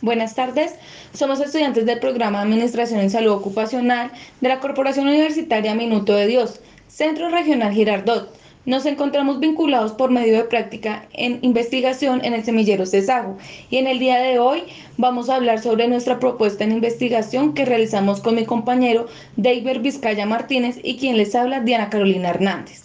Buenas 0.00 0.34
tardes, 0.34 0.74
somos 1.14 1.40
estudiantes 1.40 1.86
del 1.86 2.00
programa 2.00 2.38
de 2.38 2.44
Administración 2.44 2.98
en 3.00 3.10
Salud 3.10 3.32
Ocupacional 3.32 4.10
de 4.40 4.48
la 4.48 4.58
Corporación 4.58 5.06
Universitaria 5.06 5.76
Minuto 5.76 6.14
de 6.14 6.26
Dios, 6.26 6.60
Centro 6.88 7.28
Regional 7.28 7.72
Girardot. 7.72 8.41
Nos 8.64 8.86
encontramos 8.86 9.40
vinculados 9.40 9.90
por 9.90 10.12
medio 10.12 10.36
de 10.36 10.44
práctica 10.44 11.04
en 11.14 11.40
investigación 11.42 12.24
en 12.24 12.32
el 12.32 12.44
semillero 12.44 12.86
Cesajo 12.86 13.36
y 13.70 13.78
en 13.78 13.88
el 13.88 13.98
día 13.98 14.20
de 14.20 14.38
hoy 14.38 14.62
vamos 14.98 15.28
a 15.28 15.34
hablar 15.34 15.60
sobre 15.60 15.88
nuestra 15.88 16.20
propuesta 16.20 16.62
en 16.62 16.70
investigación 16.70 17.54
que 17.54 17.64
realizamos 17.64 18.20
con 18.20 18.36
mi 18.36 18.44
compañero 18.44 19.08
David 19.36 19.80
Vizcaya 19.80 20.26
Martínez 20.26 20.78
y 20.84 20.96
quien 20.96 21.16
les 21.16 21.34
habla 21.34 21.58
Diana 21.58 21.90
Carolina 21.90 22.28
Hernández. 22.28 22.84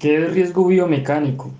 ¿Qué 0.00 0.22
es 0.22 0.32
riesgo 0.34 0.66
biomecánico? 0.66 1.50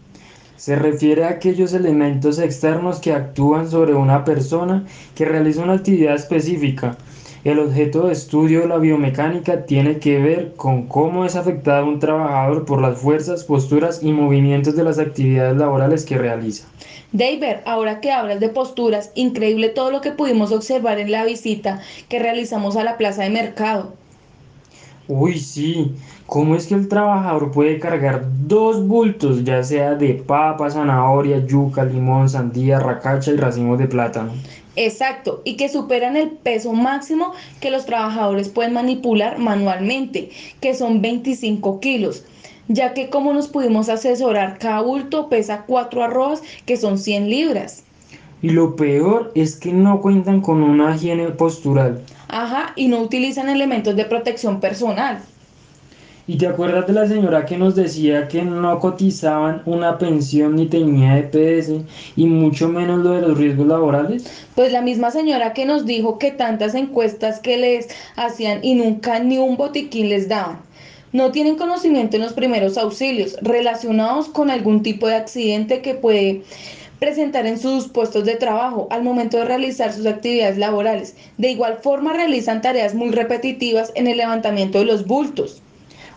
Se 0.59 0.77
refiere 0.77 1.25
a 1.25 1.31
aquellos 1.31 1.73
elementos 1.73 2.39
externos 2.39 2.99
que 2.99 3.15
actúan 3.15 3.71
sobre 3.71 3.95
una 3.95 4.23
persona 4.23 4.85
que 5.15 5.25
realiza 5.25 5.63
una 5.63 5.75
actividad 5.75 6.15
específica. 6.15 6.99
El 7.47 7.61
objeto 7.61 8.09
de 8.09 8.13
estudio 8.13 8.63
de 8.63 8.67
la 8.67 8.79
biomecánica 8.79 9.67
tiene 9.67 10.01
que 10.01 10.19
ver 10.19 10.55
con 10.57 10.89
cómo 10.89 11.25
es 11.25 11.37
afectado 11.37 11.87
un 11.87 12.01
trabajador 12.01 12.65
por 12.65 12.83
las 12.83 12.99
fuerzas, 12.99 13.45
posturas 13.45 14.03
y 14.03 14.11
movimientos 14.11 14.75
de 14.75 14.83
las 14.83 14.99
actividades 14.99 15.57
laborales 15.57 16.05
que 16.05 16.19
realiza. 16.19 16.67
David, 17.13 17.59
ahora 17.65 18.01
que 18.01 18.11
hablas 18.11 18.41
de 18.41 18.49
posturas, 18.49 19.13
increíble 19.15 19.69
todo 19.69 19.93
lo 19.93 20.01
que 20.01 20.11
pudimos 20.11 20.51
observar 20.51 20.99
en 20.99 21.13
la 21.13 21.25
visita 21.25 21.81
que 22.09 22.19
realizamos 22.19 22.77
a 22.77 22.83
la 22.83 22.97
plaza 22.97 23.23
de 23.23 23.31
mercado. 23.31 23.93
Uy, 25.09 25.39
sí. 25.39 25.95
¿Cómo 26.27 26.57
es 26.57 26.67
que 26.67 26.75
el 26.75 26.89
trabajador 26.89 27.53
puede 27.53 27.79
cargar 27.79 28.27
dos 28.49 28.85
bultos, 28.87 29.45
ya 29.45 29.63
sea 29.63 29.95
de 29.95 30.15
papa, 30.15 30.71
zanahoria, 30.71 31.47
yuca, 31.47 31.85
limón, 31.85 32.29
sandía, 32.29 32.81
racacha 32.81 33.31
y 33.31 33.37
racimos 33.37 33.79
de 33.79 33.87
plátano? 33.87 34.33
Exacto, 34.75 35.41
y 35.45 35.57
que 35.57 35.69
superan 35.69 36.17
el 36.17 36.31
peso 36.31 36.73
máximo 36.73 37.33
que 37.61 37.71
los 37.71 37.87
trabajadores 37.87 38.49
pueden 38.49 38.75
manipular 38.75 39.39
manualmente, 39.39 40.31
que 40.61 40.75
son 40.75 41.01
25 41.01 41.81
kilos, 41.81 42.25
ya 42.69 42.93
que 42.93 43.09
como 43.09 43.33
nos 43.33 43.49
pudimos 43.49 43.89
asesorar, 43.89 44.59
cada 44.59 44.83
bulto 44.83 45.29
pesa 45.29 45.65
4 45.67 46.05
arroz, 46.05 46.43
que 46.67 46.77
son 46.77 46.99
100 46.99 47.31
libras. 47.31 47.85
Y 48.43 48.51
lo 48.51 48.77
peor 48.77 49.33
es 49.35 49.57
que 49.57 49.73
no 49.73 50.01
cuentan 50.01 50.41
con 50.41 50.63
una 50.63 50.95
higiene 50.95 51.29
postural. 51.31 52.03
Ajá, 52.29 52.73
y 52.77 52.89
no 52.89 53.01
utilizan 53.01 53.49
elementos 53.49 53.97
de 53.97 54.05
protección 54.05 54.61
personal. 54.61 55.23
¿Y 56.29 56.39
te 56.39 56.49
acuerdas 56.49 56.89
de 56.89 56.93
la 56.93 57.07
señora 57.07 57.47
que 57.47 57.57
nos 57.57 57.77
decía 57.77 58.27
que 58.27 58.43
no 58.43 58.81
cotizaban 58.81 59.63
una 59.65 59.97
pensión 59.97 60.57
ni 60.57 60.67
tenía 60.67 61.19
EPS 61.19 61.71
y 62.17 62.27
mucho 62.27 62.69
menos 62.69 62.99
lo 63.05 63.13
de 63.13 63.23
los 63.23 63.39
riesgos 63.39 63.69
laborales? 63.69 64.25
Pues 64.57 64.73
la 64.73 64.83
misma 64.83 65.13
señora 65.13 65.53
que 65.53 65.67
nos 65.67 65.87
dijo 65.87 66.19
que 66.19 66.33
tantas 66.33 66.75
encuestas 66.75 67.39
que 67.39 67.57
les 67.57 67.89
hacían 68.17 68.59
y 68.65 68.75
nunca 68.75 69.21
ni 69.21 69.39
un 69.39 69.57
botiquín 69.57 70.09
les 70.09 70.29
daban. 70.29 70.59
No 71.13 71.31
tienen 71.31 71.55
conocimiento 71.55 72.17
en 72.17 72.23
los 72.23 72.33
primeros 72.33 72.77
auxilios 72.77 73.37
relacionados 73.41 74.27
con 74.27 74.51
algún 74.51 74.83
tipo 74.83 75.07
de 75.07 75.15
accidente 75.15 75.81
que 75.81 75.95
puede 75.95 76.43
presentar 76.99 77.47
en 77.47 77.59
sus 77.59 77.89
puestos 77.89 78.25
de 78.25 78.37
trabajo 78.37 78.89
al 78.91 79.03
momento 79.03 79.37
de 79.39 79.45
realizar 79.45 79.93
sus 79.93 80.07
actividades 80.07 80.59
laborales. 80.59 81.17
De 81.39 81.51
igual 81.51 81.79
forma 81.83 82.13
realizan 82.13 82.63
tareas 82.63 82.95
muy 82.95 83.11
repetitivas 83.11 83.93
en 83.95 84.07
el 84.07 84.17
levantamiento 84.17 84.79
de 84.79 84.87
los 84.87 85.07
bultos. 85.07 85.63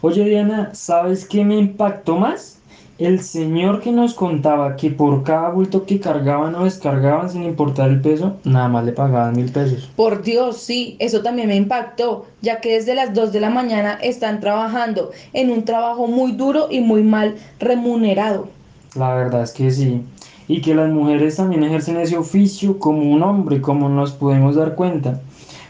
Oye 0.02 0.24
Diana, 0.24 0.70
¿sabes 0.74 1.26
qué 1.26 1.44
me 1.44 1.58
impactó 1.58 2.18
más? 2.18 2.60
El 3.00 3.22
señor 3.22 3.82
que 3.82 3.94
nos 3.94 4.14
contaba 4.14 4.76
que 4.76 4.92
por 4.92 5.24
cada 5.24 5.52
bulto 5.52 5.86
que 5.86 6.02
cargaban 6.02 6.54
o 6.56 6.66
descargaban 6.66 7.30
sin 7.30 7.44
importar 7.44 7.90
el 7.90 8.02
peso, 8.02 8.36
nada 8.44 8.68
más 8.68 8.86
le 8.86 8.92
pagaban 8.92 9.38
mil 9.38 9.50
pesos. 9.50 9.90
Por 9.96 10.22
Dios, 10.22 10.58
sí, 10.58 10.98
eso 11.00 11.22
también 11.22 11.48
me 11.48 11.56
impactó, 11.56 12.26
ya 12.42 12.60
que 12.60 12.74
desde 12.74 12.96
las 12.96 13.14
2 13.14 13.32
de 13.32 13.40
la 13.40 13.50
mañana 13.50 13.98
están 14.02 14.42
trabajando 14.42 15.12
en 15.32 15.50
un 15.50 15.64
trabajo 15.64 16.08
muy 16.08 16.34
duro 16.34 16.68
y 16.70 16.82
muy 16.82 17.02
mal 17.02 17.36
remunerado. 17.60 18.50
La 18.96 19.16
verdad 19.16 19.44
es 19.44 19.52
que 19.52 19.72
sí. 19.72 20.04
Y 20.50 20.60
que 20.60 20.76
las 20.76 20.92
mujeres 20.92 21.38
también 21.38 21.64
ejercen 21.64 21.96
ese 21.96 22.18
oficio 22.18 22.78
como 22.78 23.10
un 23.10 23.24
hombre, 23.24 23.62
como 23.62 23.88
nos 23.88 24.12
podemos 24.12 24.56
dar 24.56 24.76
cuenta. 24.76 25.22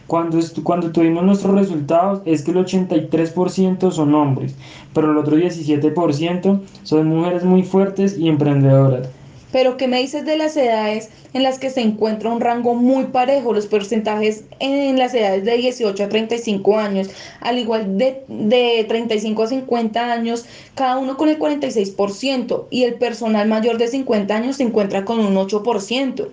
Cuando, 0.08 0.40
cuando 0.64 0.92
tuvimos 0.92 1.24
nuestros 1.24 1.54
resultados 1.54 2.24
es 2.26 2.42
que 2.42 2.50
el 2.50 2.58
83% 2.58 3.92
son 3.92 4.16
hombres, 4.16 4.56
pero 4.92 5.12
el 5.12 5.18
otro 5.18 5.38
17% 5.38 6.60
son 6.82 7.08
mujeres 7.10 7.44
muy 7.44 7.62
fuertes 7.62 8.18
y 8.18 8.28
emprendedoras. 8.28 9.08
Pero 9.52 9.78
¿qué 9.78 9.88
me 9.88 10.00
dices 10.00 10.26
de 10.26 10.38
las 10.38 10.56
edades 10.56 11.10
en 11.34 11.44
las 11.44 11.58
que 11.58 11.70
se 11.70 11.82
encuentra 11.82 12.30
un 12.30 12.42
rango 12.42 12.76
muy 12.76 13.06
parejo? 13.06 13.54
Los 13.54 13.66
porcentajes 13.66 14.44
en 14.60 14.98
las 14.98 15.14
edades 15.14 15.44
de 15.44 15.58
18 15.58 16.04
a 16.04 16.10
35 16.10 16.78
años, 16.78 17.10
al 17.42 17.58
igual 17.58 17.98
de, 17.98 18.24
de 18.28 18.86
35 18.88 19.44
a 19.44 19.48
50 19.48 20.12
años, 20.12 20.46
cada 20.76 20.98
uno 20.98 21.18
con 21.18 21.30
el 21.30 21.40
46%, 21.40 22.66
y 22.70 22.84
el 22.84 22.96
personal 22.96 23.48
mayor 23.48 23.78
de 23.78 23.88
50 23.88 24.36
años 24.36 24.58
se 24.58 24.64
encuentra 24.64 25.06
con 25.06 25.20
un 25.20 25.36
8%. 25.36 26.28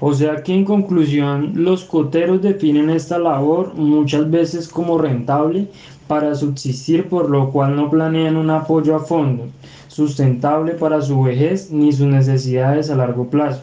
O 0.00 0.12
sea 0.12 0.42
que 0.42 0.52
en 0.52 0.64
conclusión 0.64 1.52
los 1.54 1.84
coteros 1.84 2.42
definen 2.42 2.90
esta 2.90 3.18
labor 3.18 3.74
muchas 3.74 4.30
veces 4.30 4.68
como 4.68 4.98
rentable 4.98 5.68
para 6.08 6.34
subsistir 6.34 7.08
por 7.08 7.30
lo 7.30 7.50
cual 7.50 7.76
no 7.76 7.90
planean 7.90 8.36
un 8.36 8.50
apoyo 8.50 8.96
a 8.96 9.00
fondo, 9.00 9.48
sustentable 9.88 10.72
para 10.74 11.00
su 11.00 11.22
vejez 11.22 11.70
ni 11.70 11.92
sus 11.92 12.06
necesidades 12.06 12.90
a 12.90 12.96
largo 12.96 13.28
plazo, 13.30 13.62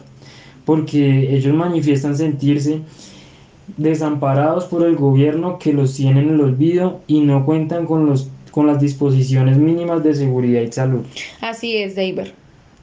porque 0.64 1.36
ellos 1.36 1.54
manifiestan 1.54 2.16
sentirse 2.16 2.80
desamparados 3.76 4.64
por 4.64 4.84
el 4.86 4.96
gobierno 4.96 5.58
que 5.58 5.72
los 5.72 5.94
tiene 5.94 6.20
en 6.20 6.30
el 6.30 6.40
olvido 6.40 7.00
y 7.06 7.20
no 7.20 7.44
cuentan 7.44 7.86
con, 7.86 8.06
los, 8.06 8.28
con 8.50 8.66
las 8.66 8.80
disposiciones 8.80 9.58
mínimas 9.58 10.02
de 10.02 10.14
seguridad 10.14 10.62
y 10.62 10.72
salud. 10.72 11.04
Así 11.40 11.76
es, 11.76 11.94
David. 11.94 12.28